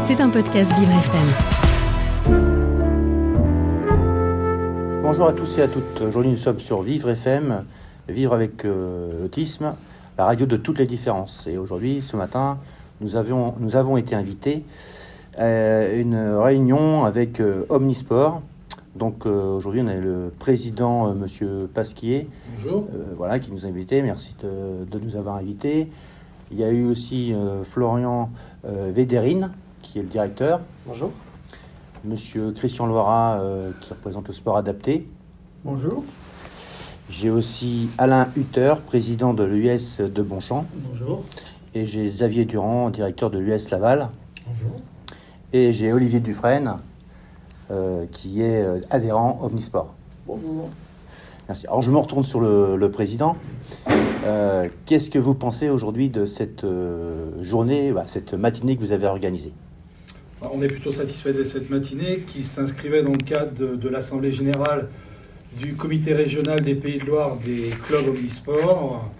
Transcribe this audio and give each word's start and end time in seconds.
C'est 0.00 0.20
un 0.20 0.28
podcast 0.30 0.72
Vivre 0.78 0.92
FM. 0.92 1.28
Bonjour 5.02 5.26
à 5.26 5.32
tous 5.32 5.58
et 5.58 5.62
à 5.62 5.68
toutes. 5.68 6.00
Aujourd'hui, 6.00 6.30
nous 6.32 6.36
sommes 6.36 6.58
sur 6.60 6.82
Vivre 6.82 7.10
FM, 7.10 7.64
Vivre 8.08 8.34
avec 8.34 8.64
euh, 8.64 9.22
l'autisme, 9.22 9.72
la 10.18 10.24
radio 10.24 10.46
de 10.46 10.56
toutes 10.56 10.78
les 10.78 10.86
différences. 10.86 11.46
Et 11.46 11.58
aujourd'hui, 11.58 12.00
ce 12.00 12.16
matin, 12.16 12.58
nous, 13.00 13.16
avions, 13.16 13.54
nous 13.60 13.76
avons 13.76 13.96
été 13.96 14.14
invités 14.14 14.64
à 15.36 15.88
une 15.92 16.16
réunion 16.16 17.04
avec 17.04 17.40
euh, 17.40 17.64
Omnisport. 17.68 18.42
Donc 18.96 19.26
euh, 19.26 19.54
aujourd'hui, 19.56 19.82
on 19.84 19.86
a 19.88 19.94
le 19.94 20.32
président, 20.38 21.08
euh, 21.08 21.14
Monsieur 21.14 21.68
Pasquier, 21.72 22.28
Bonjour. 22.56 22.88
euh, 22.94 23.14
voilà, 23.16 23.38
qui 23.38 23.52
nous 23.52 23.64
a 23.64 23.68
invités. 23.68 24.02
Merci 24.02 24.34
de, 24.42 24.84
de 24.90 24.98
nous 25.04 25.16
avoir 25.16 25.36
invités. 25.36 25.88
Il 26.50 26.58
y 26.58 26.64
a 26.64 26.70
eu 26.70 26.84
aussi 26.84 27.32
euh, 27.32 27.62
Florian 27.62 28.30
euh, 28.64 28.90
Védérine, 28.92 29.52
qui 29.82 29.98
est 29.98 30.02
le 30.02 30.08
directeur. 30.08 30.60
Bonjour. 30.84 31.12
Monsieur 32.04 32.50
Christian 32.50 32.86
Loira, 32.86 33.40
euh, 33.40 33.70
qui 33.80 33.90
représente 33.90 34.26
le 34.26 34.34
sport 34.34 34.56
adapté. 34.56 35.06
Bonjour. 35.64 36.02
J'ai 37.08 37.30
aussi 37.30 37.88
Alain 37.98 38.28
Hutter, 38.36 38.74
président 38.84 39.32
de 39.32 39.44
l'US 39.44 40.00
de 40.00 40.22
Bonchamp. 40.22 40.66
Bonjour. 40.88 41.24
Et 41.74 41.86
j'ai 41.86 42.04
Xavier 42.04 42.44
Durand, 42.46 42.90
directeur 42.90 43.30
de 43.30 43.38
l'US 43.38 43.70
Laval. 43.70 44.08
Bonjour. 44.46 44.80
Et 45.52 45.72
j'ai 45.72 45.92
Olivier 45.92 46.18
Dufresne, 46.18 46.78
euh, 47.70 48.06
qui 48.10 48.42
est 48.42 48.66
adhérent 48.90 49.38
Omnisport. 49.42 49.94
Bonjour. 50.26 50.68
Merci. 51.48 51.66
Alors 51.68 51.82
je 51.82 51.92
me 51.92 51.98
retourne 51.98 52.24
sur 52.24 52.40
le, 52.40 52.76
le 52.76 52.90
président. 52.90 53.36
Euh, 54.24 54.66
Qu'est-ce 54.86 55.10
que 55.10 55.18
vous 55.18 55.34
pensez 55.34 55.68
aujourd'hui 55.68 56.10
de 56.10 56.26
cette 56.26 56.64
euh, 56.64 57.42
journée, 57.42 57.92
bah, 57.92 58.04
cette 58.06 58.34
matinée 58.34 58.76
que 58.76 58.80
vous 58.80 58.92
avez 58.92 59.06
organisée? 59.06 59.52
On 60.42 60.62
est 60.62 60.68
plutôt 60.68 60.92
satisfait 60.92 61.32
de 61.32 61.42
cette 61.44 61.70
matinée 61.70 62.24
qui 62.26 62.44
s'inscrivait 62.44 63.02
dans 63.02 63.12
le 63.12 63.18
cadre 63.18 63.76
de, 63.76 63.88
l'Assemblée 63.88 64.32
générale 64.32 64.88
du 65.58 65.74
comité 65.74 66.14
régional 66.14 66.60
des 66.60 66.74
Pays 66.74 66.98
de 66.98 67.04
Loire 67.04 67.36
des 67.44 67.70
clubs 67.86 68.08
omnisport. 68.08 69.10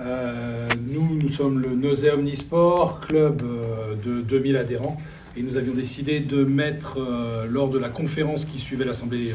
Euh, 0.00 0.68
nous, 0.88 1.16
nous 1.16 1.28
sommes 1.28 1.60
le 1.60 1.74
Nausée 1.74 2.10
Omnisport, 2.10 3.00
club 3.00 3.42
de 4.04 4.20
2000 4.20 4.56
adhérents, 4.56 4.96
et 5.36 5.42
nous 5.42 5.56
avions 5.56 5.74
décidé 5.74 6.20
de 6.20 6.44
mettre, 6.44 6.98
lors 7.48 7.68
de 7.68 7.78
la 7.78 7.88
conférence 7.88 8.44
qui 8.44 8.58
suivait 8.58 8.84
l'Assemblée 8.84 9.32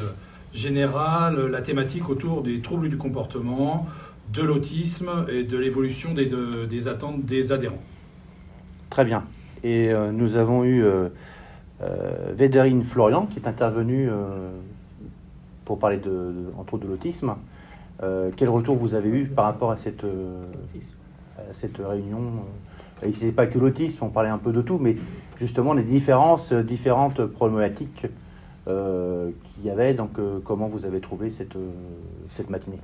générale, 0.54 1.48
la 1.48 1.62
thématique 1.62 2.10
autour 2.10 2.42
des 2.42 2.60
troubles 2.60 2.90
du 2.90 2.98
comportement, 2.98 3.88
de 4.34 4.44
l'autisme 4.44 5.26
et 5.30 5.44
de 5.44 5.58
l'évolution 5.58 6.14
des, 6.14 6.26
de- 6.26 6.66
des 6.66 6.88
attentes 6.88 7.26
des 7.26 7.52
adhérents. 7.52 7.82
Très 8.90 9.06
bien. 9.06 9.24
Et 9.64 9.92
euh, 9.92 10.12
nous 10.12 10.36
avons 10.36 10.64
eu 10.64 10.84
euh, 10.84 11.10
euh, 11.82 12.82
Florian 12.84 13.26
qui 13.26 13.40
est 13.40 13.48
intervenue 13.48 14.10
euh, 14.10 14.52
pour 15.66 15.80
parler 15.80 15.98
de, 15.98 16.34
entre 16.58 16.76
autres 16.76 16.86
de 16.86 16.90
l'autisme. 16.90 17.36
Quel 18.38 18.48
retour 18.48 18.78
vous 18.78 18.94
avez 18.94 19.10
eu 19.10 19.26
par 19.26 19.44
rapport 19.44 19.72
à 19.72 19.76
cette, 19.76 20.06
réunion? 21.80 22.22
Ce 23.04 23.26
n'est 23.26 23.34
pas 23.34 23.46
que 23.46 23.60
l'autisme, 23.60 24.06
on 24.06 24.10
parlait 24.10 24.30
un 24.30 24.38
peu 24.38 24.54
de 24.54 24.62
tout, 24.62 24.78
mais 24.80 24.96
justement 25.38 25.74
les 25.74 25.84
différences, 25.84 26.54
différentes 26.54 27.26
problématiques 27.26 28.08
qu'il 28.66 29.66
y 29.66 29.70
avait. 29.70 29.94
Donc, 29.94 30.12
comment 30.46 30.70
vous 30.70 30.86
avez 30.86 31.02
trouvé 31.02 31.30
cette 31.30 32.50
matinée? 32.50 32.80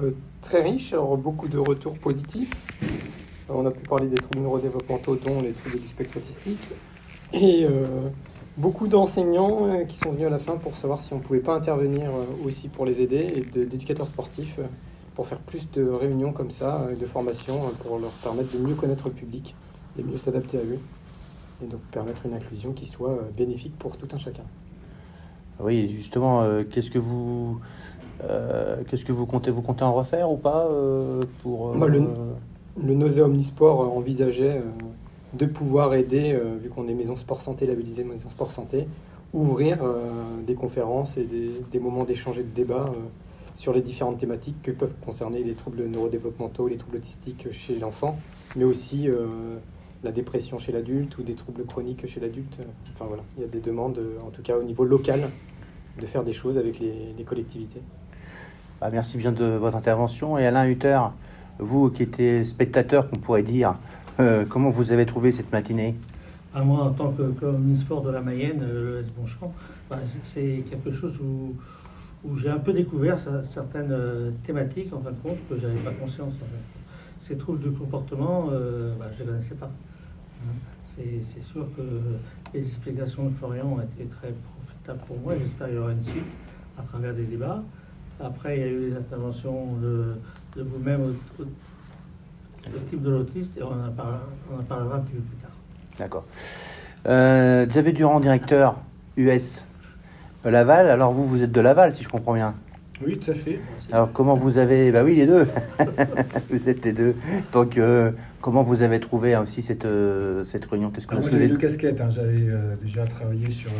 Euh, 0.00 0.12
très 0.42 0.62
riche, 0.62 0.92
alors 0.92 1.16
beaucoup 1.16 1.48
de 1.48 1.58
retours 1.58 1.98
positifs. 1.98 2.54
On 3.48 3.66
a 3.66 3.70
pu 3.70 3.80
parler 3.88 4.06
des 4.06 4.16
troubles 4.16 4.40
neurodéveloppementaux, 4.40 5.16
dont 5.16 5.40
les 5.40 5.52
troubles 5.52 5.80
du 5.80 5.88
spectre 5.88 6.18
autistique. 6.18 6.60
Et 7.32 7.64
euh, 7.64 8.08
beaucoup 8.56 8.86
d'enseignants 8.86 9.66
euh, 9.66 9.84
qui 9.84 9.98
sont 9.98 10.12
venus 10.12 10.26
à 10.26 10.30
la 10.30 10.38
fin 10.38 10.56
pour 10.56 10.76
savoir 10.76 11.00
si 11.00 11.12
on 11.12 11.16
ne 11.18 11.22
pouvait 11.22 11.40
pas 11.40 11.54
intervenir 11.54 12.10
aussi 12.44 12.68
pour 12.68 12.86
les 12.86 13.00
aider, 13.00 13.32
et 13.36 13.64
d'éducateurs 13.64 14.06
sportifs 14.06 14.58
pour 15.14 15.26
faire 15.26 15.40
plus 15.40 15.68
de 15.72 15.82
réunions 15.82 16.32
comme 16.32 16.52
ça, 16.52 16.86
de 16.98 17.04
formation, 17.04 17.56
euh, 17.56 17.70
pour 17.82 17.98
leur 17.98 18.12
permettre 18.12 18.56
de 18.56 18.58
mieux 18.58 18.74
connaître 18.74 19.08
le 19.08 19.14
public 19.14 19.56
et 19.98 20.02
mieux 20.04 20.16
s'adapter 20.16 20.58
à 20.58 20.62
eux. 20.62 20.78
Et 21.60 21.66
donc 21.66 21.80
permettre 21.90 22.24
une 22.24 22.34
inclusion 22.34 22.72
qui 22.72 22.86
soit 22.86 23.18
bénéfique 23.36 23.76
pour 23.78 23.96
tout 23.96 24.06
un 24.12 24.18
chacun. 24.18 24.44
Oui, 25.60 25.88
justement, 25.88 26.42
euh, 26.42 26.62
qu'est-ce 26.68 26.90
que 26.90 26.98
vous. 26.98 27.58
euh, 28.24 28.82
Qu'est-ce 28.88 29.04
que 29.04 29.12
vous 29.12 29.26
comptez 29.26 29.50
Vous 29.50 29.62
comptez 29.62 29.84
en 29.84 29.92
refaire 29.94 30.30
ou 30.30 30.36
pas 30.36 30.66
euh, 30.66 31.22
pour 31.42 31.72
le- 31.88 32.00
Le 32.80 32.94
Nausée 32.94 33.22
Omnisport 33.22 33.80
envisageait 33.96 34.62
de 35.34 35.46
pouvoir 35.46 35.94
aider, 35.94 36.38
vu 36.62 36.68
qu'on 36.70 36.86
est 36.88 36.94
maison 36.94 37.16
sport 37.16 37.40
santé, 37.40 37.66
labellisée 37.66 38.04
maison 38.04 38.28
sport 38.30 38.52
santé, 38.52 38.86
ouvrir 39.34 39.78
des 40.46 40.54
conférences 40.54 41.16
et 41.16 41.24
des, 41.24 41.50
des 41.72 41.80
moments 41.80 42.04
d'échange 42.04 42.38
et 42.38 42.44
de 42.44 42.54
débat 42.54 42.86
sur 43.56 43.72
les 43.72 43.82
différentes 43.82 44.18
thématiques 44.18 44.62
que 44.62 44.70
peuvent 44.70 44.94
concerner 45.04 45.42
les 45.42 45.54
troubles 45.54 45.84
neurodéveloppementaux, 45.86 46.68
les 46.68 46.76
troubles 46.76 46.98
autistiques 46.98 47.48
chez 47.50 47.78
l'enfant, 47.80 48.16
mais 48.54 48.64
aussi 48.64 49.08
la 50.04 50.12
dépression 50.12 50.58
chez 50.58 50.72
l'adulte 50.72 51.18
ou 51.18 51.22
des 51.22 51.34
troubles 51.34 51.64
chroniques 51.64 52.06
chez 52.06 52.20
l'adulte. 52.20 52.58
Enfin 52.94 53.06
voilà, 53.06 53.22
il 53.36 53.42
y 53.42 53.44
a 53.44 53.48
des 53.48 53.60
demandes, 53.60 53.98
euh, 53.98 54.18
en 54.26 54.30
tout 54.30 54.42
cas 54.42 54.56
au 54.56 54.62
niveau 54.62 54.84
local, 54.84 55.28
de 56.00 56.06
faire 56.06 56.22
des 56.22 56.32
choses 56.32 56.56
avec 56.56 56.78
les, 56.78 57.12
les 57.16 57.24
collectivités. 57.24 57.82
Ah, 58.80 58.90
merci 58.90 59.18
bien 59.18 59.32
de 59.32 59.44
votre 59.44 59.76
intervention. 59.76 60.38
Et 60.38 60.46
Alain 60.46 60.68
Hutter, 60.68 61.00
vous 61.58 61.90
qui 61.90 62.04
étiez 62.04 62.44
spectateur, 62.44 63.08
qu'on 63.08 63.16
pourrait 63.16 63.42
dire, 63.42 63.74
euh, 64.20 64.44
comment 64.48 64.70
vous 64.70 64.92
avez 64.92 65.04
trouvé 65.04 65.32
cette 65.32 65.50
matinée? 65.50 65.96
À 66.54 66.62
moi, 66.62 66.84
en 66.84 66.92
tant 66.92 67.10
que 67.10 67.22
communisport 67.22 68.02
de 68.02 68.10
la 68.10 68.20
Mayenne, 68.20 68.62
euh, 68.62 68.94
le 68.94 69.00
S 69.00 69.10
Bonchamp, 69.10 69.52
bah, 69.90 69.98
c'est 70.22 70.62
quelque 70.70 70.92
chose 70.92 71.18
où, 71.20 71.54
où 72.24 72.36
j'ai 72.36 72.50
un 72.50 72.58
peu 72.58 72.72
découvert 72.72 73.16
cer- 73.18 73.42
certaines 73.42 73.94
thématiques, 74.44 74.92
en 74.92 75.00
fin 75.00 75.10
de 75.10 75.18
compte, 75.18 75.38
que 75.48 75.56
je 75.56 75.66
n'avais 75.66 75.80
pas 75.80 75.90
conscience. 75.90 76.34
En 76.34 76.46
fait. 76.46 76.77
Ces 77.20 77.36
troubles 77.36 77.60
du 77.60 77.70
comportement, 77.70 78.48
euh, 78.52 78.92
bah, 78.98 79.06
je 79.16 79.22
ne 79.22 79.28
les 79.28 79.34
connaissais 79.34 79.54
pas. 79.54 79.70
Hein. 80.46 80.52
C'est 81.22 81.42
sûr 81.42 81.66
que 81.76 81.82
les 82.52 82.60
explications 82.60 83.26
de 83.26 83.34
Florian 83.34 83.66
ont 83.66 83.80
été 83.80 84.04
très 84.06 84.32
profitables 84.66 85.00
pour 85.06 85.18
moi. 85.18 85.34
J'espère 85.38 85.68
qu'il 85.68 85.76
y 85.76 85.78
aura 85.78 85.92
une 85.92 86.02
suite 86.02 86.24
à 86.76 86.82
travers 86.82 87.14
des 87.14 87.24
débats. 87.24 87.62
Après, 88.20 88.56
il 88.56 88.60
y 88.60 88.64
a 88.64 88.68
eu 88.68 88.90
les 88.90 88.96
interventions 88.96 89.74
de, 89.74 90.16
de 90.56 90.62
vous-même 90.62 91.04
au, 91.04 91.44
type 92.90 93.02
de 93.02 93.10
l'autiste, 93.10 93.56
et 93.56 93.62
on 93.62 93.68
en, 93.68 93.92
parlera, 93.92 94.22
on 94.52 94.60
en 94.60 94.64
parlera 94.64 94.96
un 94.96 95.00
petit 95.00 95.14
peu 95.14 95.20
plus 95.20 95.36
tard. 95.36 95.50
D'accord. 95.98 96.24
Euh, 97.06 97.64
Xavier 97.66 97.92
Durand, 97.92 98.18
directeur 98.18 98.80
US 99.16 99.66
Laval. 100.44 100.90
Alors 100.90 101.12
vous, 101.12 101.24
vous 101.24 101.42
êtes 101.44 101.52
de 101.52 101.60
Laval, 101.60 101.94
si 101.94 102.02
je 102.02 102.08
comprends 102.08 102.34
bien. 102.34 102.54
Oui, 103.06 103.16
tout 103.18 103.30
à 103.30 103.34
fait. 103.34 103.58
Alors 103.92 104.12
comment 104.12 104.36
vous 104.36 104.58
avez... 104.58 104.90
Bah 104.90 105.04
oui, 105.04 105.14
les 105.14 105.26
deux. 105.26 105.46
vous 106.50 106.68
êtes 106.68 106.84
les 106.84 106.92
deux. 106.92 107.14
Donc 107.52 107.78
euh, 107.78 108.10
comment 108.40 108.62
vous 108.64 108.82
avez 108.82 108.98
trouvé 109.00 109.36
aussi 109.36 109.62
cette, 109.62 109.84
euh, 109.84 110.42
cette 110.42 110.64
réunion? 110.66 110.90
Qu'est-ce 110.90 111.06
que 111.06 111.14
Alors, 111.14 111.28
vous 111.28 111.34
avez... 111.34 111.46
deux 111.48 111.56
casquettes. 111.56 112.00
hein. 112.00 112.10
J'avais 112.10 112.48
euh, 112.48 112.74
déjà 112.82 113.06
travaillé 113.06 113.50
sur, 113.52 113.70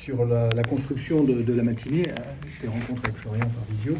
sur 0.00 0.24
la, 0.24 0.48
la 0.54 0.62
construction 0.62 1.22
de, 1.22 1.42
de 1.42 1.52
la 1.52 1.62
matinée, 1.62 2.08
euh, 2.08 2.14
des 2.62 2.68
rencontres 2.68 3.02
avec 3.04 3.16
Florian 3.16 3.40
par 3.44 3.64
visio, 3.76 3.96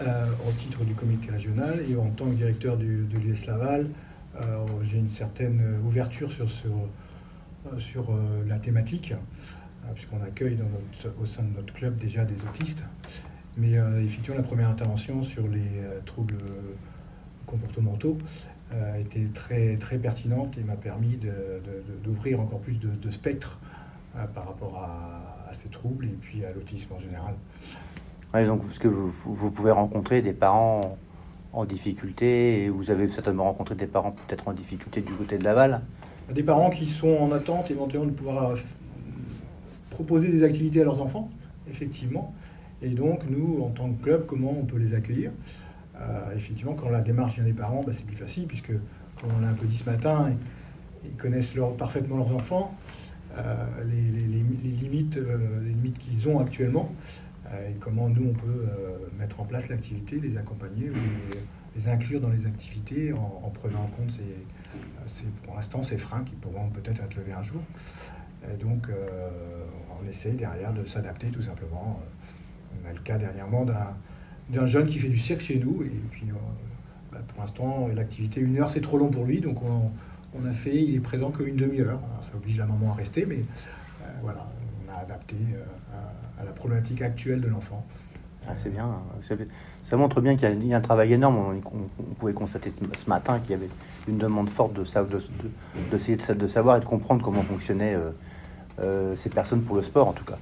euh, 0.00 0.26
au 0.48 0.52
titre 0.60 0.84
du 0.84 0.94
comité 0.94 1.30
régional. 1.30 1.80
Et 1.88 1.94
en 1.96 2.10
tant 2.10 2.26
que 2.26 2.34
directeur 2.34 2.76
du, 2.76 3.04
de 3.04 3.18
l'US 3.18 3.46
Laval, 3.46 3.86
j'ai 4.82 4.96
une 4.98 5.10
certaine 5.10 5.60
ouverture 5.86 6.32
sur, 6.32 6.50
sur, 6.50 6.70
sur 7.78 8.04
la 8.48 8.58
thématique, 8.58 9.12
puisqu'on 9.94 10.22
accueille 10.22 10.56
dans 10.56 10.64
notre- 10.64 11.20
au 11.20 11.26
sein 11.26 11.42
de 11.42 11.54
notre 11.56 11.72
club 11.72 11.98
déjà 11.98 12.24
des 12.24 12.36
autistes. 12.48 12.82
Mais 13.56 13.76
euh, 13.76 14.00
effectivement, 14.02 14.36
la 14.36 14.42
première 14.42 14.68
intervention 14.70 15.22
sur 15.22 15.46
les 15.46 15.60
euh, 15.80 16.00
troubles 16.06 16.38
comportementaux 17.46 18.16
euh, 18.72 18.94
a 18.94 18.98
été 18.98 19.24
très, 19.26 19.76
très 19.76 19.98
pertinente 19.98 20.56
et 20.58 20.62
m'a 20.62 20.76
permis 20.76 21.18
d'ouvrir 22.02 22.40
encore 22.40 22.60
plus 22.60 22.78
de, 22.78 22.88
de 22.88 23.10
spectre 23.10 23.58
par 24.34 24.46
rapport 24.46 24.76
à, 24.78 25.48
à 25.50 25.54
ces 25.54 25.68
troubles 25.68 26.04
et 26.06 26.16
puis 26.20 26.44
à 26.44 26.52
l'autisme 26.52 26.92
en 26.94 26.98
général. 26.98 27.34
Ouais, 28.34 28.46
donc 28.46 28.62
parce 28.62 28.78
que 28.78 28.88
vous, 28.88 29.10
vous 29.10 29.50
pouvez 29.50 29.70
rencontrer 29.70 30.22
des 30.22 30.32
parents 30.34 30.96
en 31.52 31.64
difficulté 31.66 32.64
et 32.64 32.68
vous 32.70 32.90
avez 32.90 33.08
certainement 33.10 33.44
rencontré 33.44 33.74
des 33.74 33.86
parents 33.86 34.12
peut-être 34.12 34.48
en 34.48 34.52
difficulté 34.54 35.00
du 35.02 35.12
côté 35.12 35.36
de 35.38 35.44
Laval. 35.44 35.82
Des 36.32 36.42
parents 36.42 36.70
qui 36.70 36.86
sont 36.86 37.08
en 37.08 37.32
attente 37.32 37.70
éventuellement 37.70 38.06
de 38.06 38.12
pouvoir 38.12 38.54
proposer 39.92 40.28
des 40.28 40.42
activités 40.42 40.80
à 40.80 40.84
leurs 40.84 41.00
enfants, 41.00 41.30
effectivement. 41.70 42.34
Et 42.82 42.88
donc, 42.88 43.20
nous, 43.30 43.62
en 43.62 43.70
tant 43.70 43.88
que 43.90 44.02
club, 44.02 44.26
comment 44.26 44.56
on 44.58 44.64
peut 44.64 44.78
les 44.78 44.94
accueillir 44.94 45.30
Euh, 46.00 46.36
Effectivement, 46.36 46.74
quand 46.74 46.90
la 46.90 47.00
démarche 47.00 47.34
vient 47.34 47.44
des 47.44 47.52
parents, 47.52 47.82
bah, 47.86 47.92
c'est 47.94 48.04
plus 48.04 48.16
facile, 48.16 48.46
puisque, 48.46 48.72
comme 49.20 49.30
on 49.36 49.40
l'a 49.40 49.48
un 49.48 49.54
peu 49.54 49.66
dit 49.66 49.76
ce 49.76 49.88
matin, 49.88 50.32
ils, 51.04 51.16
connaissent 51.16 51.54
parfaitement 51.78 52.16
leurs 52.16 52.34
enfants, 52.34 52.74
euh, 53.36 53.40
euh, 53.40 53.84
les 53.84 54.70
limites 54.78 55.98
qu'ils 55.98 56.28
ont 56.28 56.40
actuellement, 56.40 56.90
et 57.68 57.74
comment 57.80 58.08
nous, 58.08 58.30
on 58.30 58.32
peut 58.32 58.66
mettre 59.18 59.40
en 59.40 59.44
place 59.44 59.68
l'activité, 59.68 60.18
les 60.18 60.38
accompagner 60.38 60.88
ou 60.88 60.94
les, 60.94 61.38
les 61.76 61.88
inclure 61.88 62.20
dans 62.20 62.30
les 62.30 62.46
activités 62.46 63.12
en, 63.12 63.50
prenant 63.50 63.80
en 63.80 63.88
compte 63.88 64.12
ces, 64.12 65.24
pour 65.44 65.54
l'instant 65.54 65.82
ces 65.82 65.98
freins 65.98 66.24
qui 66.24 66.34
pourront 66.34 66.68
peut-être 66.70 67.02
être 67.02 67.14
levés 67.16 67.32
un 67.32 67.42
jour. 67.42 67.60
Et 68.52 68.56
donc 68.56 68.88
on 70.00 70.08
essaie 70.08 70.32
derrière 70.32 70.72
de 70.72 70.84
s'adapter 70.86 71.28
tout 71.28 71.42
simplement. 71.42 72.00
On 72.82 72.88
a 72.88 72.92
le 72.92 73.00
cas 73.00 73.18
dernièrement 73.18 73.66
d'un 74.50 74.66
jeune 74.66 74.86
qui 74.86 74.98
fait 74.98 75.08
du 75.08 75.18
cirque 75.18 75.40
chez 75.40 75.58
nous 75.58 75.82
et 75.82 76.00
puis 76.10 76.26
bah, 77.12 77.18
pour 77.28 77.40
l'instant 77.40 77.88
l'activité 77.94 78.40
une 78.40 78.58
heure 78.58 78.70
c'est 78.70 78.80
trop 78.80 78.98
long 78.98 79.10
pour 79.10 79.24
lui 79.24 79.40
donc 79.40 79.62
on, 79.62 79.90
on 80.34 80.46
a 80.46 80.52
fait, 80.52 80.74
il 80.74 80.96
est 80.96 81.00
présent 81.00 81.30
qu'une 81.30 81.56
demi-heure. 81.56 82.00
Ça 82.22 82.30
oblige 82.34 82.58
la 82.58 82.66
maman 82.66 82.92
à 82.92 82.94
rester, 82.94 83.26
mais 83.26 83.36
euh, 83.40 84.06
voilà, 84.22 84.48
on 84.86 84.92
a 84.92 85.02
adapté 85.02 85.36
euh, 85.54 86.40
à, 86.40 86.44
la 86.44 86.52
problématique 86.52 87.02
actuelle 87.02 87.40
de 87.40 87.48
l'enfant. 87.48 87.86
Ah, 88.48 88.52
c'est 88.56 88.70
bien. 88.70 88.88
Ça, 89.82 89.96
montre 89.96 90.20
bien 90.20 90.36
qu'il 90.36 90.64
y, 90.66 90.74
a 90.74 90.76
un 90.76 90.80
travail 90.80 91.12
énorme. 91.12 91.60
On, 91.64 92.14
pouvait 92.18 92.32
constater 92.32 92.70
ce 92.70 93.08
matin 93.08 93.38
qu'il 93.38 93.52
y 93.52 93.54
avait 93.54 93.70
une 94.08 94.18
demande 94.18 94.50
forte 94.50 94.72
de, 94.72 94.82
de, 94.82 96.46
savoir 96.46 96.76
et 96.76 96.80
de 96.80 96.84
comprendre 96.84 97.22
comment 97.22 97.42
fonctionnaient 97.42 97.96
euh, 98.80 99.14
ces 99.14 99.30
personnes 99.30 99.62
pour 99.62 99.76
le 99.76 99.82
sport, 99.82 100.08
en 100.08 100.12
tout 100.12 100.24
cas. 100.24 100.38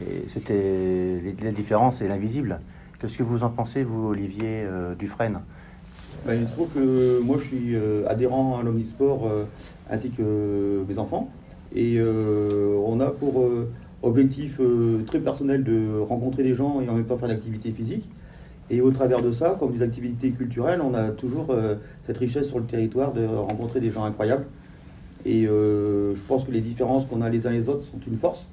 Et 0.00 0.28
c'était 0.28 1.34
la 1.42 1.52
différence 1.52 2.02
et 2.02 2.08
l'invisible. 2.08 2.60
Qu'est-ce 3.00 3.16
que 3.16 3.22
vous 3.22 3.42
en 3.42 3.50
pensez, 3.50 3.82
vous, 3.82 4.08
Olivier 4.08 4.66
Dufresne? 4.98 5.40
Ben, 6.26 6.34
il 6.34 6.46
se 6.46 6.52
trouve 6.52 6.68
que 6.68 7.20
moi 7.20 7.38
je 7.40 7.46
suis 7.46 7.74
euh, 7.74 8.06
adhérent 8.08 8.58
à 8.58 8.62
l'Omnisport 8.62 9.26
euh, 9.26 9.44
ainsi 9.90 10.10
que 10.10 10.84
mes 10.86 10.98
enfants. 10.98 11.30
Et 11.74 11.96
euh, 11.98 12.76
on 12.84 13.00
a 13.00 13.10
pour 13.10 13.48
objectif 14.02 14.60
très 15.06 15.20
personnel 15.20 15.64
de 15.64 15.98
rencontrer 16.00 16.42
des 16.42 16.54
gens 16.54 16.80
et 16.80 16.88
en 16.88 16.94
même 16.94 17.04
temps 17.04 17.18
faire 17.18 17.28
l'activité 17.28 17.70
physique. 17.70 18.08
Et 18.70 18.80
au 18.80 18.90
travers 18.90 19.20
de 19.20 19.32
ça, 19.32 19.56
comme 19.58 19.72
des 19.72 19.82
activités 19.82 20.30
culturelles, 20.30 20.80
on 20.80 20.94
a 20.94 21.08
toujours 21.10 21.54
cette 22.06 22.16
richesse 22.16 22.46
sur 22.46 22.58
le 22.58 22.64
territoire 22.64 23.12
de 23.12 23.26
rencontrer 23.26 23.80
des 23.80 23.90
gens 23.90 24.04
incroyables. 24.04 24.46
Et 25.26 25.42
je 25.42 26.22
pense 26.28 26.44
que 26.44 26.52
les 26.52 26.60
différences 26.60 27.04
qu'on 27.04 27.20
a 27.20 27.28
les 27.28 27.46
uns 27.46 27.50
les 27.50 27.68
autres 27.68 27.82
sont 27.82 27.98
une 28.06 28.16
force. 28.16 28.46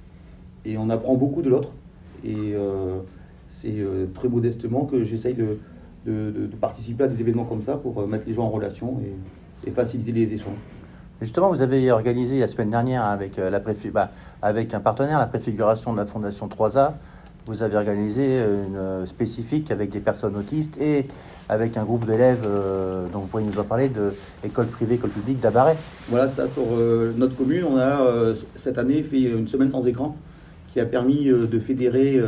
Et 0.66 0.78
on 0.78 0.90
apprend 0.90 1.16
beaucoup 1.16 1.44
de 1.44 1.50
l'autre. 1.50 1.76
Et 2.26 2.56
c'est 3.48 3.76
très 4.14 4.30
modestement 4.30 4.86
que 4.86 5.04
j'essaye 5.04 5.36
de, 5.36 5.58
participer 6.62 7.06
à 7.06 7.08
des 7.08 7.20
événements 7.22 7.46
comme 7.46 7.62
ça 7.62 7.76
pour 7.76 8.00
euh, 8.00 8.08
mettre 8.08 8.26
les 8.28 8.34
gens 8.34 8.46
en 8.46 8.50
relation 8.50 8.98
et, 9.66 9.72
faciliter 9.72 10.14
les 10.14 10.34
échanges. 10.34 10.56
Justement, 11.20 11.50
vous 11.50 11.62
avez 11.62 11.92
organisé 11.92 12.40
la 12.40 12.48
semaine 12.48 12.70
dernière 12.70 13.04
avec, 13.04 13.40
euh, 13.40 13.50
bah, 13.92 14.12
un 14.44 14.80
partenaire, 14.80 15.18
la 15.18 15.26
préfiguration 15.26 15.92
de 15.94 15.98
la 15.98 16.06
Fondation 16.06 16.48
3A, 16.48 16.94
vous 17.48 17.64
avez 17.64 17.76
organisé 17.78 18.40
une 18.40 18.76
euh, 18.76 19.06
spécifique 19.06 19.72
avec 19.72 19.90
des 19.90 20.00
personnes 20.00 20.36
autistes 20.36 20.80
et 20.80 21.08
avec 21.50 21.78
un 21.78 21.86
groupe 21.86 22.06
d'élèves, 22.06 22.46
dont 23.14 23.20
vous 23.20 23.28
pourriez 23.28 23.48
nous 23.48 23.58
en 23.58 23.64
parler, 23.64 23.88
de 23.88 24.14
école 24.44 24.68
privée, 24.68 24.96
école 24.96 25.12
publique 25.12 25.40
d'Abaret. 25.40 25.78
Voilà, 26.10 26.28
ça, 26.28 26.44
sur 26.50 26.66
notre 27.16 27.38
commune, 27.38 27.64
on 27.64 27.78
a 27.78 28.00
cette 28.58 28.78
année 28.78 29.02
fait 29.02 29.22
une 29.22 29.48
semaine 29.48 29.72
sans 29.72 29.88
écran 29.88 30.18
qui 30.74 30.82
a 30.82 30.86
permis 30.86 31.28
de 31.28 31.60
fédérer 31.60 32.22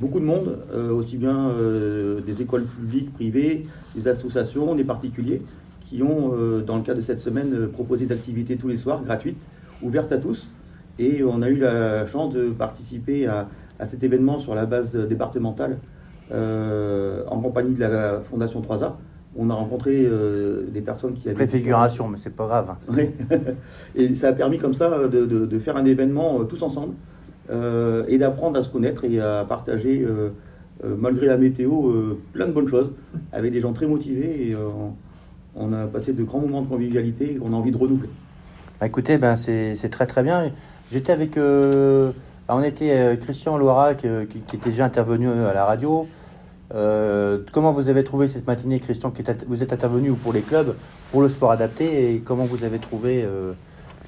beaucoup 0.00 0.20
de 0.20 0.24
monde, 0.24 0.58
euh, 0.72 0.90
aussi 0.90 1.16
bien 1.16 1.50
euh, 1.50 2.20
des 2.20 2.42
écoles 2.42 2.64
publiques, 2.64 3.12
privées, 3.12 3.66
des 3.94 4.08
associations, 4.08 4.74
des 4.74 4.84
particuliers, 4.84 5.42
qui 5.90 6.02
ont, 6.02 6.32
euh, 6.34 6.60
dans 6.60 6.76
le 6.76 6.82
cadre 6.82 6.98
de 6.98 7.04
cette 7.04 7.18
semaine, 7.18 7.68
proposé 7.68 8.06
des 8.06 8.12
activités 8.12 8.56
tous 8.56 8.68
les 8.68 8.76
soirs, 8.76 9.02
gratuites, 9.02 9.44
ouvertes 9.82 10.12
à 10.12 10.18
tous. 10.18 10.46
Et 10.98 11.22
on 11.24 11.42
a 11.42 11.48
eu 11.48 11.56
la 11.56 12.06
chance 12.06 12.32
de 12.32 12.50
participer 12.50 13.26
à, 13.26 13.48
cet 13.86 14.02
événement 14.02 14.38
sur 14.38 14.54
la 14.54 14.66
base 14.66 14.92
départementale, 14.92 15.78
en 16.30 17.40
compagnie 17.40 17.74
de 17.74 17.80
la 17.80 18.20
Fondation 18.20 18.60
3A. 18.60 18.92
On 19.36 19.48
a 19.48 19.54
rencontré 19.54 20.06
des 20.70 20.82
personnes 20.82 21.14
qui 21.14 21.28
avaient... 21.28 21.46
Préfiguration, 21.46 22.06
mais 22.06 22.18
c'est 22.18 22.36
pas 22.36 22.46
grave. 22.46 22.76
Hein, 22.90 22.96
et 23.94 24.14
ça 24.14 24.28
a 24.28 24.32
permis 24.34 24.58
comme 24.58 24.74
ça 24.74 25.08
de 25.08 25.58
faire 25.58 25.78
un 25.78 25.86
événement 25.86 26.44
tous 26.44 26.62
ensemble. 26.62 26.92
Euh, 27.50 28.04
et 28.06 28.18
d'apprendre 28.18 28.58
à 28.58 28.62
se 28.62 28.68
connaître 28.68 29.04
et 29.04 29.20
à 29.20 29.44
partager, 29.48 30.04
euh, 30.06 30.30
euh, 30.84 30.94
malgré 30.96 31.26
la 31.26 31.36
météo, 31.36 31.92
plein 32.32 32.46
de 32.46 32.52
bonnes 32.52 32.68
choses 32.68 32.92
avec 33.32 33.52
des 33.52 33.60
gens 33.60 33.72
très 33.72 33.86
motivés 33.86 34.50
et 34.50 34.56
on 35.54 35.72
a 35.72 35.86
passé 35.86 36.12
de 36.12 36.22
grands 36.22 36.40
moments 36.40 36.62
de 36.62 36.68
convivialité 36.68 37.36
qu'on 37.36 37.52
a 37.52 37.56
envie 37.56 37.72
de 37.72 37.78
renouveler. 37.78 38.10
Bah, 38.80 38.86
écoutez, 38.86 39.18
ben, 39.18 39.36
c'est 39.36 39.90
très 39.90 40.06
très 40.06 40.22
bien. 40.22 40.50
J'étais 40.92 41.12
avec. 41.12 41.36
on 41.36 42.62
était 42.62 43.18
Christian 43.20 43.58
Loira 43.58 43.94
qui, 43.94 44.08
qui, 44.28 44.56
était 44.56 44.70
déjà 44.70 44.84
intervenu 44.84 45.28
à 45.28 45.52
la 45.52 45.64
radio. 45.64 46.06
comment 46.70 47.72
vous 47.72 47.88
avez 47.88 48.04
trouvé 48.04 48.28
cette 48.28 48.46
matinée, 48.46 48.80
Christian 48.80 49.10
qui 49.10 49.22
Vous 49.46 49.62
êtes 49.62 49.72
intervenu 49.72 50.12
pour 50.12 50.32
les 50.32 50.40
clubs, 50.40 50.74
pour 51.10 51.22
le 51.22 51.28
sport 51.28 51.50
adapté, 51.50 52.14
et 52.14 52.20
comment 52.20 52.44
vous 52.44 52.64
avez 52.64 52.78
trouvé 52.78 53.26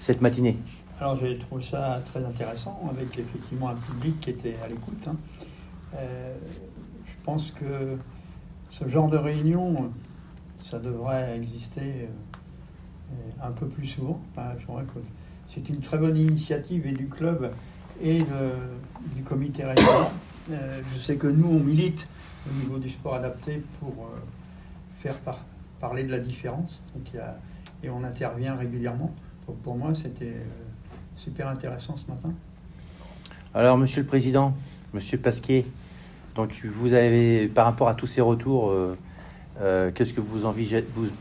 cette 0.01 0.21
matinée? 0.21 0.59
Alors 1.03 1.17
j'ai 1.17 1.37
trouvé 1.37 1.65
ça 1.65 1.97
très 2.13 2.25
intéressant, 2.25 2.81
avec 2.89 3.19
effectivement 3.19 3.71
un 3.71 3.75
public 3.75 4.21
qui 4.21 4.31
était 4.31 4.55
à 4.65 4.69
l'écoute. 4.69 5.03
Hein. 5.09 5.17
Euh, 5.97 6.35
je 7.07 7.25
pense 7.25 7.51
que 7.51 7.97
ce 8.71 8.89
genre 8.89 9.09
de 9.09 9.17
réunion, 9.17 9.91
ça 10.63 10.79
devrait 10.79 11.37
exister 11.37 12.09
euh, 13.11 13.15
un 13.43 13.51
peu 13.51 13.67
plus 13.67 13.87
souvent. 13.87 14.21
c'est 15.49 15.69
une 15.69 15.81
très 15.81 15.99
bonne 15.99 16.17
initiative 16.17 16.87
et 16.87 16.93
du 16.93 17.09
club 17.09 17.53
et 18.03 18.23
du 19.15 19.23
comité 19.23 19.65
régional. 19.65 20.07
Euh, 20.51 20.81
je 20.95 21.01
sais 21.01 21.17
que 21.17 21.27
nous, 21.27 21.49
on 21.49 21.61
milite 21.61 22.09
au 22.49 22.61
niveau 22.61 22.79
du 22.79 22.91
sport 22.91 23.15
adapté 23.15 23.63
pour 23.79 24.11
faire 25.01 25.15
parler 25.81 26.05
de 26.05 26.11
la 26.11 26.19
différence. 26.19 26.83
et 27.83 27.91
on 27.91 28.03
intervient 28.05 28.57
régulièrement. 28.57 29.15
Donc 29.47 29.59
pour 29.59 29.77
moi, 29.77 29.95
c'était 29.95 30.37
super 31.17 31.49
intéressant 31.49 31.97
ce 31.97 32.11
matin. 32.11 32.33
Alors, 33.55 33.77
Monsieur 33.77 34.01
le 34.01 34.07
Président, 34.07 34.55
Monsieur 34.95 35.19
Pasquier, 35.19 35.67
donc 36.35 36.65
vous 36.65 36.95
avez, 36.95 37.49
par 37.49 37.67
rapport 37.67 37.89
à 37.89 37.95
tous 37.95 38.07
ces 38.07 38.21
retours, 38.21 38.71
euh, 38.71 38.97
euh, 39.61 39.91
qu'est-ce 39.95 40.15
que 40.15 40.21
vous, 40.21 40.47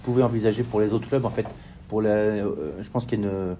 pouvez 0.03 0.23
envisager 0.23 0.63
pour 0.63 0.79
les 0.79 0.93
autres 0.93 1.07
clubs 1.07 1.25
En 1.25 1.29
fait, 1.29 1.45
pour 1.87 2.01
la, 2.01 2.09
euh, 2.09 2.71
je 2.79 2.89
pense 2.89 3.05
qu'il 3.05 3.21
y 3.21 3.25
a 3.25 3.55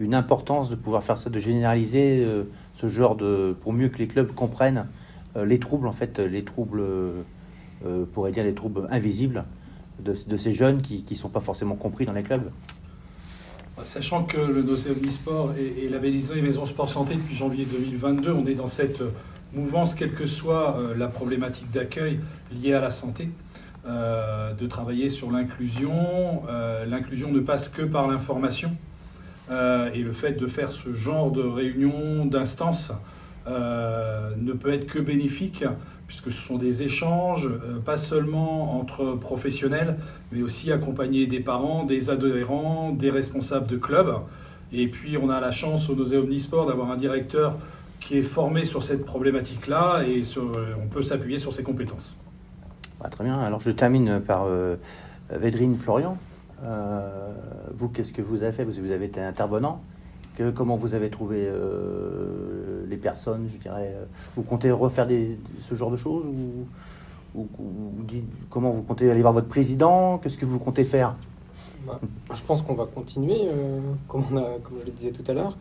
une, 0.00 0.14
importance 0.14 0.70
de 0.70 0.74
pouvoir 0.74 1.02
faire 1.02 1.18
ça, 1.18 1.30
de 1.30 1.38
généraliser 1.38 2.26
ce 2.74 2.88
genre 2.88 3.16
de, 3.16 3.56
pour 3.60 3.72
mieux 3.72 3.88
que 3.88 3.98
les 3.98 4.08
clubs 4.08 4.32
comprennent 4.32 4.86
les 5.36 5.58
troubles, 5.58 5.86
en 5.86 5.92
fait, 5.92 6.18
les 6.18 6.44
troubles, 6.44 6.82
pourrait 8.12 8.32
dire 8.32 8.44
les 8.44 8.54
troubles 8.54 8.86
invisibles 8.90 9.44
de, 10.00 10.36
ces 10.36 10.52
jeunes 10.52 10.82
qui 10.82 11.04
ne 11.08 11.14
sont 11.14 11.28
pas 11.28 11.40
forcément 11.40 11.76
compris 11.76 12.06
dans 12.06 12.12
les 12.12 12.22
clubs. 12.22 12.50
Sachant 13.84 14.24
que 14.24 14.38
le 14.38 14.62
dossier 14.62 14.90
Omnisport 14.92 15.52
est, 15.58 15.88
labellisé 15.88 16.40
Maison 16.40 16.64
Sport 16.64 16.88
Santé 16.88 17.14
depuis 17.14 17.34
janvier 17.34 17.64
2022, 17.64 18.32
on 18.32 18.46
est 18.46 18.54
dans 18.54 18.68
cette 18.68 19.00
mouvance, 19.54 19.94
quelle 19.94 20.12
que 20.12 20.26
soit 20.26 20.76
euh, 20.78 20.94
la 20.96 21.08
problématique 21.08 21.70
d'accueil 21.70 22.20
liée 22.52 22.74
à 22.74 22.80
la 22.80 22.90
santé, 22.90 23.28
euh, 23.86 24.52
de 24.54 24.66
travailler 24.66 25.10
sur 25.10 25.30
l'inclusion. 25.30 26.42
Euh, 26.48 26.86
l'inclusion 26.86 27.30
ne 27.30 27.40
passe 27.40 27.68
que 27.68 27.82
par 27.82 28.08
l'information. 28.08 28.72
et 29.94 30.02
le 30.02 30.12
fait 30.12 30.32
de 30.32 30.46
faire 30.46 30.72
ce 30.72 30.92
genre 30.94 31.30
de 31.30 31.42
réunion, 31.42 32.24
d'instance, 32.24 32.92
ne 33.46 34.52
peut 34.52 34.72
être 34.72 34.86
que 34.86 34.98
bénéfique 34.98 35.64
puisque 36.06 36.30
ce 36.30 36.46
sont 36.46 36.58
des 36.58 36.82
échanges, 36.82 37.46
euh, 37.46 37.78
pas 37.78 37.96
seulement 37.96 38.78
entre 38.78 39.14
professionnels, 39.14 39.96
mais 40.32 40.42
aussi 40.42 40.70
accompagnés 40.72 41.26
des 41.26 41.40
parents, 41.40 41.84
des 41.84 42.10
adhérents, 42.10 42.92
des 42.92 43.10
responsables 43.10 43.66
de 43.66 43.76
clubs. 43.76 44.14
Et 44.72 44.88
puis 44.88 45.16
on 45.16 45.30
a 45.30 45.40
la 45.40 45.50
chance 45.50 45.88
au 45.88 45.94
Nosé 45.94 46.16
Omnisport 46.16 46.66
d'avoir 46.66 46.90
un 46.90 46.96
directeur 46.96 47.56
qui 48.00 48.18
est 48.18 48.22
formé 48.22 48.64
sur 48.64 48.82
cette 48.82 49.04
problématique-là 49.04 50.02
et 50.06 50.22
on 50.82 50.88
peut 50.88 51.02
s'appuyer 51.02 51.38
sur 51.38 51.54
ses 51.54 51.62
compétences. 51.62 52.16
Ah, 53.00 53.08
très 53.08 53.24
bien. 53.24 53.38
Alors 53.40 53.60
je 53.60 53.70
termine 53.70 54.20
par 54.20 54.44
euh, 54.44 54.76
Védrine 55.30 55.76
Florian. 55.76 56.16
Euh, 56.64 57.32
vous, 57.72 57.88
qu'est-ce 57.88 58.12
que 58.12 58.22
vous 58.22 58.42
avez 58.42 58.52
fait? 58.52 58.64
Vous 58.64 58.90
avez 58.90 59.04
été 59.04 59.20
intervenant 59.20 59.80
comment 60.54 60.76
vous 60.76 60.94
avez 60.94 61.10
trouvé 61.10 61.46
euh, 61.46 62.84
les 62.88 62.96
personnes, 62.96 63.48
je 63.48 63.56
dirais? 63.56 63.94
Vous 64.34 64.42
comptez 64.42 64.70
refaire 64.72 65.06
ce 65.60 65.74
genre 65.76 65.92
de 65.92 65.96
choses 65.96 66.26
ou, 66.26 67.46
comment 68.50 68.70
vous 68.70 68.82
comptez 68.82 69.10
aller 69.10 69.20
voir 69.20 69.32
votre 69.32 69.46
président? 69.46 70.18
Qu'est-ce 70.18 70.38
que 70.38 70.44
vous 70.44 70.58
comptez 70.58 70.84
faire? 70.84 71.14
Bah, 71.86 72.00
Je 72.34 72.42
pense 72.42 72.62
qu'on 72.62 72.74
va 72.74 72.86
continuer, 72.86 73.46
comme, 74.08 74.24
comme 74.24 74.78
je 74.80 74.86
le 74.86 74.92
disais 74.92 75.12
tout 75.12 75.28
à 75.30 75.34
l'heure. 75.34 75.56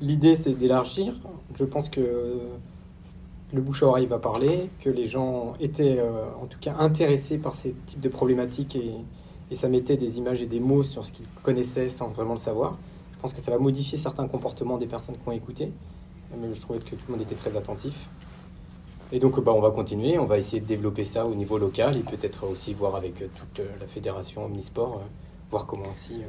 L'idée, 0.00 0.36
c'est 0.36 0.52
d'élargir. 0.52 1.14
Je 1.54 1.64
pense 1.64 1.88
que 1.88 2.38
le 3.52 3.60
bouche 3.60 3.82
à 3.82 3.86
oreille 3.86 4.06
va 4.06 4.18
parler, 4.18 4.70
que 4.80 4.90
les 4.90 5.06
gens 5.06 5.54
étaient 5.60 6.02
en 6.40 6.46
tout 6.46 6.58
cas 6.60 6.74
intéressés 6.78 7.38
par 7.38 7.54
ces 7.54 7.74
types 7.86 8.00
de 8.00 8.08
problématiques 8.08 8.76
et, 8.76 8.92
ça 9.54 9.68
mettait 9.68 9.96
des 9.96 10.18
images 10.18 10.42
et 10.42 10.46
des 10.46 10.60
mots 10.60 10.82
sur 10.82 11.06
ce 11.06 11.12
qu'ils 11.12 11.26
connaissaient 11.42 11.88
sans 11.88 12.08
vraiment 12.08 12.34
le 12.34 12.38
savoir. 12.38 12.76
Je 13.14 13.22
pense 13.22 13.32
que 13.32 13.40
ça 13.40 13.50
va 13.50 13.56
modifier 13.56 13.96
certains 13.96 14.28
comportements 14.28 14.76
des 14.76 14.86
personnes 14.86 15.14
qui 15.14 15.26
ont 15.26 15.32
écouté. 15.32 15.72
Mais 16.36 16.52
je 16.52 16.60
trouvais 16.60 16.78
que 16.78 16.90
tout 16.90 17.04
le 17.08 17.12
monde 17.14 17.22
était 17.22 17.34
très 17.34 17.56
attentif. 17.56 17.94
Et 19.10 19.18
donc, 19.20 19.42
bah, 19.42 19.52
on 19.54 19.60
va 19.60 19.70
continuer, 19.70 20.18
on 20.18 20.26
va 20.26 20.36
essayer 20.36 20.60
de 20.60 20.66
développer 20.66 21.02
ça 21.02 21.24
au 21.24 21.34
niveau 21.34 21.56
local 21.56 21.96
et 21.96 22.02
peut-être 22.02 22.46
aussi 22.46 22.74
voir 22.74 22.94
avec 22.94 23.14
toute 23.16 23.62
la 23.80 23.86
fédération 23.86 24.44
Omnisport, 24.44 25.00
voir 25.50 25.64
comment 25.64 25.90
aussi 25.90 26.20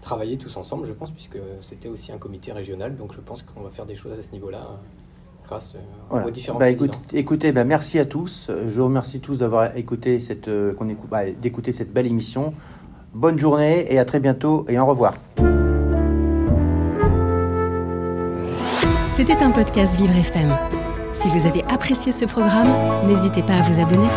travailler 0.00 0.38
tous 0.38 0.56
ensemble, 0.56 0.86
je 0.86 0.94
pense, 0.94 1.10
puisque 1.10 1.38
c'était 1.62 1.88
aussi 1.88 2.10
un 2.12 2.18
comité 2.18 2.52
régional. 2.52 2.96
Donc, 2.96 3.12
je 3.12 3.20
pense 3.20 3.42
qu'on 3.42 3.60
va 3.60 3.70
faire 3.70 3.84
des 3.84 3.94
choses 3.94 4.18
à 4.18 4.22
ce 4.22 4.32
niveau-là 4.32 4.80
grâce 5.48 5.74
aux 6.10 6.30
différents 6.30 6.58
bah, 6.58 6.68
écoutez, 6.70 7.52
bah, 7.52 7.64
merci 7.64 7.98
à 7.98 8.04
tous. 8.04 8.50
Je 8.68 8.80
vous 8.80 8.86
remercie 8.86 9.20
tous 9.20 9.38
d'avoir 9.38 9.76
écouté 9.76 10.20
cette, 10.20 10.50
bah, 11.10 11.30
d'écouter 11.30 11.72
cette 11.72 11.92
belle 11.92 12.06
émission. 12.06 12.52
Bonne 13.14 13.38
journée 13.38 13.92
et 13.92 13.98
à 13.98 14.04
très 14.04 14.20
bientôt 14.20 14.64
et 14.68 14.78
au 14.78 14.86
revoir. 14.86 15.14
C'était 19.18 19.42
un 19.42 19.50
podcast 19.50 19.96
Vivre 19.96 20.14
FM. 20.14 20.56
Si 21.12 21.28
vous 21.28 21.46
avez 21.46 21.64
apprécié 21.64 22.12
ce 22.12 22.24
programme, 22.24 22.68
n'hésitez 23.08 23.42
pas 23.42 23.54
à 23.54 23.62
vous 23.62 23.80
abonner. 23.80 24.08